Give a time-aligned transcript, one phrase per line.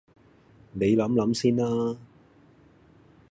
[0.71, 1.95] 你諗諗先啦